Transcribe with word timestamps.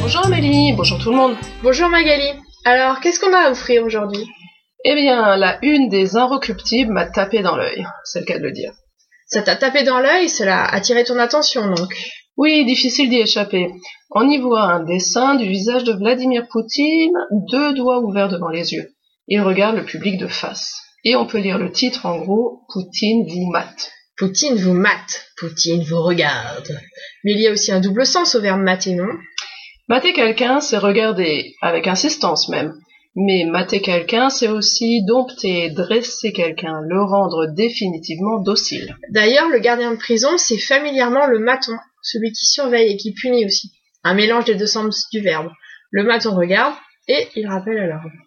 Bonjour 0.00 0.26
Amélie, 0.26 0.72
bonjour 0.76 0.98
tout 0.98 1.10
le 1.10 1.16
monde. 1.16 1.36
Bonjour 1.62 1.88
Magali. 1.88 2.24
Alors, 2.64 3.00
qu'est-ce 3.00 3.18
qu'on 3.18 3.32
a 3.32 3.48
à 3.48 3.50
offrir 3.50 3.82
aujourd'hui? 3.84 4.24
Eh 4.84 4.94
bien, 4.94 5.36
la 5.36 5.58
une 5.62 5.88
des 5.88 6.16
Inrecuptibles 6.16 6.92
m'a 6.92 7.06
tapé 7.06 7.42
dans 7.42 7.56
l'œil, 7.56 7.84
c'est 8.04 8.20
le 8.20 8.26
cas 8.26 8.38
de 8.38 8.44
le 8.44 8.52
dire. 8.52 8.72
Ça 9.26 9.42
t'a 9.42 9.56
tapé 9.56 9.82
dans 9.82 9.98
l'œil, 9.98 10.28
cela 10.28 10.62
a 10.62 10.76
attiré 10.76 11.02
ton 11.02 11.18
attention 11.18 11.66
donc? 11.66 11.92
Oui, 12.36 12.64
difficile 12.64 13.10
d'y 13.10 13.18
échapper. 13.18 13.72
On 14.10 14.28
y 14.28 14.38
voit 14.38 14.62
un 14.62 14.84
dessin 14.84 15.34
du 15.34 15.48
visage 15.48 15.82
de 15.82 15.92
Vladimir 15.92 16.46
Poutine, 16.48 17.16
deux 17.50 17.74
doigts 17.74 18.00
ouverts 18.00 18.28
devant 18.28 18.50
les 18.50 18.74
yeux. 18.74 18.92
Il 19.26 19.40
regarde 19.40 19.76
le 19.76 19.84
public 19.84 20.18
de 20.18 20.28
face. 20.28 20.82
Et 21.08 21.14
on 21.14 21.24
peut 21.24 21.38
lire 21.38 21.58
le 21.58 21.70
titre 21.70 22.04
en 22.04 22.18
gros 22.18 22.62
Poutine 22.68 23.28
vous 23.28 23.48
mate. 23.48 23.92
Poutine 24.18 24.56
vous 24.56 24.72
mate, 24.72 25.24
Poutine 25.38 25.84
vous 25.84 26.02
regarde. 26.02 26.80
Mais 27.22 27.30
il 27.30 27.40
y 27.40 27.46
a 27.46 27.52
aussi 27.52 27.70
un 27.70 27.78
double 27.78 28.04
sens 28.04 28.34
au 28.34 28.40
verbe 28.40 28.60
mater, 28.60 28.96
non? 28.96 29.12
Mater 29.86 30.12
quelqu'un, 30.12 30.58
c'est 30.58 30.78
regarder, 30.78 31.54
avec 31.62 31.86
insistance 31.86 32.48
même. 32.48 32.74
Mais 33.14 33.44
mater 33.44 33.80
quelqu'un, 33.80 34.30
c'est 34.30 34.48
aussi 34.48 35.04
dompter, 35.04 35.70
dresser 35.70 36.32
quelqu'un, 36.32 36.80
le 36.88 37.00
rendre 37.04 37.54
définitivement 37.54 38.40
docile. 38.40 38.96
D'ailleurs, 39.10 39.48
le 39.48 39.60
gardien 39.60 39.92
de 39.92 39.98
prison, 39.98 40.36
c'est 40.38 40.58
familièrement 40.58 41.28
le 41.28 41.38
maton, 41.38 41.76
celui 42.02 42.32
qui 42.32 42.46
surveille 42.46 42.90
et 42.90 42.96
qui 42.96 43.12
punit 43.12 43.46
aussi. 43.46 43.70
Un 44.02 44.14
mélange 44.14 44.46
des 44.46 44.56
deux 44.56 44.66
sens 44.66 45.06
du 45.12 45.20
verbe. 45.20 45.52
Le 45.92 46.02
maton 46.02 46.34
regarde 46.34 46.74
et 47.06 47.28
il 47.36 47.46
rappelle 47.46 47.78
à 47.78 47.86
l'ordre. 47.86 48.25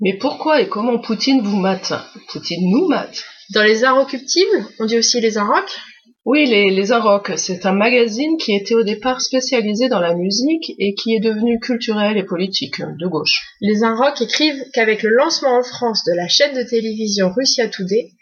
Mais 0.00 0.16
pourquoi 0.16 0.60
et 0.60 0.68
comment 0.68 0.98
Poutine 0.98 1.42
vous 1.42 1.56
mate? 1.56 1.92
Poutine 2.28 2.70
nous 2.70 2.86
mate 2.86 3.24
Dans 3.52 3.64
les 3.64 3.84
Inrecuptibles, 3.84 4.64
on 4.78 4.84
dit 4.84 4.96
aussi 4.96 5.20
les 5.20 5.38
Inrocks 5.38 5.76
Oui, 6.24 6.46
les, 6.46 6.70
les 6.70 6.92
Inrocks, 6.92 7.32
c'est 7.36 7.66
un 7.66 7.72
magazine 7.72 8.36
qui 8.36 8.54
était 8.54 8.76
au 8.76 8.84
départ 8.84 9.20
spécialisé 9.20 9.88
dans 9.88 9.98
la 9.98 10.14
musique 10.14 10.72
et 10.78 10.94
qui 10.94 11.16
est 11.16 11.20
devenu 11.20 11.58
culturel 11.58 12.16
et 12.16 12.22
politique, 12.22 12.80
de 12.80 13.06
gauche. 13.08 13.44
Les 13.60 13.82
Inrocks 13.82 14.22
écrivent 14.22 14.62
qu'avec 14.72 15.02
le 15.02 15.10
lancement 15.10 15.58
en 15.58 15.64
France 15.64 16.04
de 16.04 16.12
la 16.16 16.28
chaîne 16.28 16.56
de 16.56 16.62
télévision 16.62 17.32
Russia 17.36 17.68
Today, 17.68 18.12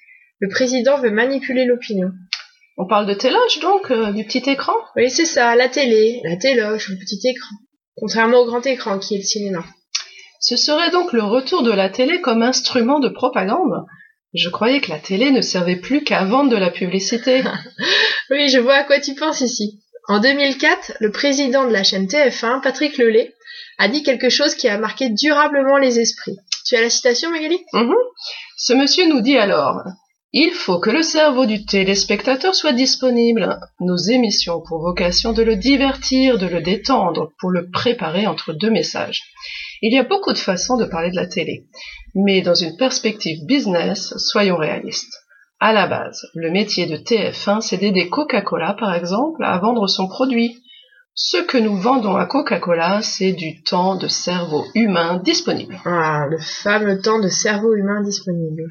le 0.41 0.49
président 0.49 0.99
veut 0.99 1.11
manipuler 1.11 1.67
l'opinion. 1.67 2.11
On 2.79 2.87
parle 2.87 3.07
de 3.07 3.15
téloche 3.15 3.61
donc, 3.61 3.91
euh, 3.91 4.13
du 4.13 4.25
petit 4.25 4.49
écran? 4.51 4.75
Oui, 4.97 5.11
c'est 5.11 5.27
ça, 5.27 5.55
la 5.57 5.69
télé, 5.69 6.21
la 6.25 6.37
téloche, 6.37 6.89
le 6.89 6.97
petit 6.97 7.21
écran. 7.29 7.57
Contrairement 7.97 8.41
au 8.41 8.47
grand 8.47 8.65
écran 8.67 8.99
qui 8.99 9.15
est 9.15 9.19
le 9.19 9.25
cinéma. 9.25 9.65
Ce 10.49 10.55
serait 10.55 10.93
donc 10.93 11.13
le 11.13 11.25
retour 11.25 11.65
de 11.65 11.73
la 11.73 11.89
télé 11.89 12.21
comme 12.21 12.45
instrument 12.45 13.01
de 13.01 13.09
propagande 13.09 13.85
Je 14.33 14.49
croyais 14.49 14.81
que 14.81 14.91
la 14.91 15.01
télé 15.01 15.33
ne 15.33 15.41
servait 15.41 15.75
plus 15.75 16.05
qu'à 16.05 16.25
vendre 16.25 16.51
de 16.51 16.57
la 16.57 16.71
publicité. 16.71 17.43
Oui, 18.31 18.49
je 18.49 18.61
vois 18.61 18.77
à 18.77 18.85
quoi 18.85 19.01
tu 19.01 19.17
penses 19.17 19.41
ici. 19.41 19.81
En 20.07 20.21
2004, 20.21 20.99
le 21.01 21.11
président 21.11 21.67
de 21.67 21.73
la 21.73 21.83
chaîne 21.83 22.07
TF1, 22.07 22.63
Patrick 22.63 22.97
Lelay, 22.97 23.35
a 23.79 23.89
dit 23.89 24.05
quelque 24.05 24.29
chose 24.29 24.55
qui 24.55 24.69
a 24.69 24.79
marqué 24.79 25.09
durablement 25.09 25.79
les 25.79 25.99
esprits. 25.99 26.37
Tu 26.65 26.77
as 26.77 26.81
la 26.81 26.91
citation, 26.91 27.33
Magali? 27.33 27.59
Mhm. 27.73 27.95
Ce 28.57 28.73
monsieur 28.73 29.09
nous 29.09 29.23
dit 29.23 29.39
alors 29.39 29.83
Il 30.33 30.53
faut 30.53 30.79
que 30.79 30.91
le 30.91 31.03
cerveau 31.03 31.47
du 31.47 31.67
téléspectateur 31.67 32.55
soit 32.55 32.73
disponible. 32.73 33.59
Nos 33.81 33.97
émissions 33.97 34.59
ont 34.59 34.63
pour 34.63 34.79
vocation 34.79 35.33
de 35.33 35.43
le 35.43 35.57
divertir, 35.57 36.39
de 36.39 36.47
le 36.47 36.61
détendre, 36.61 37.33
pour 37.41 37.51
le 37.51 37.69
préparer 37.69 38.29
entre 38.29 38.53
deux 38.53 38.71
messages. 38.71 39.25
Il 39.83 39.93
y 39.93 39.99
a 39.99 40.05
beaucoup 40.05 40.33
de 40.33 40.39
façons 40.39 40.77
de 40.77 40.85
parler 40.85 41.11
de 41.11 41.17
la 41.17 41.27
télé, 41.27 41.67
mais 42.15 42.41
dans 42.41 42.55
une 42.55 42.77
perspective 42.77 43.45
business, 43.47 44.15
soyons 44.17 44.57
réalistes. 44.57 45.23
À 45.59 45.73
la 45.73 45.87
base, 45.87 46.27
le 46.35 46.51
métier 46.51 46.87
de 46.87 46.97
TF1, 46.97 47.63
c'est 47.63 47.79
d'aider 47.79 48.11
Coca-Cola, 48.11 48.77
par 48.79 48.95
exemple, 48.95 49.43
à 49.43 49.59
vendre 49.59 49.87
son 49.87 50.07
produit. 50.07 50.63
Ce 51.15 51.39
que 51.39 51.57
nous 51.57 51.75
vendons 51.75 52.15
à 52.17 52.27
Coca-Cola, 52.27 53.01
c'est 53.01 53.33
du 53.33 53.63
temps 53.63 53.97
de 53.97 54.07
cerveau 54.07 54.67
humain 54.75 55.19
disponible. 55.25 55.79
Ah, 55.87 56.27
le 56.29 56.37
fameux 56.39 57.01
temps 57.01 57.21
de 57.21 57.29
cerveau 57.29 57.75
humain 57.75 58.03
disponible. 58.03 58.65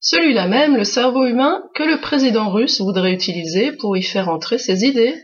Celui-là 0.00 0.48
même, 0.48 0.76
le 0.76 0.84
cerveau 0.84 1.26
humain, 1.26 1.62
que 1.74 1.82
le 1.82 2.00
président 2.00 2.50
russe 2.50 2.80
voudrait 2.80 3.12
utiliser 3.12 3.72
pour 3.72 3.96
y 3.96 4.02
faire 4.02 4.30
entrer 4.30 4.56
ses 4.56 4.84
idées. 4.84 5.14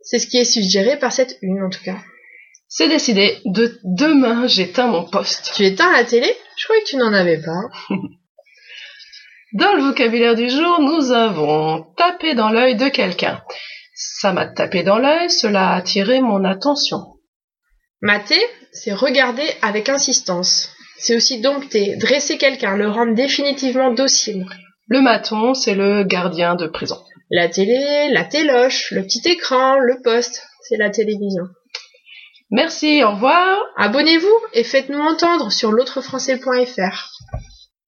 C'est 0.00 0.18
ce 0.18 0.26
qui 0.26 0.38
est 0.38 0.44
suggéré 0.44 0.96
par 0.96 1.12
cette 1.12 1.38
une, 1.42 1.62
en 1.62 1.70
tout 1.70 1.82
cas. 1.84 1.98
C'est 2.68 2.88
décidé. 2.88 3.38
De 3.46 3.80
demain, 3.82 4.46
j'éteins 4.46 4.88
mon 4.88 5.04
poste. 5.04 5.52
Tu 5.54 5.64
éteins 5.64 5.90
la 5.90 6.04
télé? 6.04 6.32
Je 6.56 6.64
croyais 6.64 6.82
que 6.82 6.88
tu 6.88 6.96
n'en 6.96 7.12
avais 7.12 7.40
pas. 7.40 7.62
Dans 9.54 9.72
le 9.72 9.82
vocabulaire 9.82 10.34
du 10.34 10.50
jour, 10.50 10.78
nous 10.80 11.10
avons 11.12 11.82
tapé 11.96 12.34
dans 12.34 12.50
l'œil 12.50 12.76
de 12.76 12.88
quelqu'un. 12.88 13.42
Ça 13.94 14.34
m'a 14.34 14.46
tapé 14.46 14.82
dans 14.82 14.98
l'œil, 14.98 15.30
cela 15.30 15.70
a 15.70 15.76
attiré 15.76 16.20
mon 16.20 16.44
attention. 16.44 16.98
Mater, 18.02 18.40
c'est 18.72 18.92
regarder 18.92 19.48
avec 19.62 19.88
insistance. 19.88 20.68
C'est 20.98 21.16
aussi 21.16 21.40
dompter, 21.40 21.96
dresser 21.96 22.36
quelqu'un, 22.36 22.76
le 22.76 22.90
rendre 22.90 23.14
définitivement 23.14 23.90
docile. 23.90 24.44
Le 24.86 25.00
maton, 25.00 25.54
c'est 25.54 25.74
le 25.74 26.04
gardien 26.04 26.54
de 26.54 26.66
prison. 26.66 26.98
La 27.30 27.48
télé, 27.48 28.10
la 28.10 28.24
téloche, 28.24 28.90
le 28.90 29.02
petit 29.02 29.22
écran, 29.30 29.78
le 29.78 30.02
poste, 30.02 30.42
c'est 30.68 30.76
la 30.76 30.90
télévision. 30.90 31.44
Merci, 32.50 33.04
au 33.04 33.10
revoir. 33.10 33.58
Abonnez-vous 33.76 34.38
et 34.54 34.64
faites-nous 34.64 34.98
entendre 35.00 35.52
sur 35.52 35.70
l'autrefrançais.fr. 35.70 37.10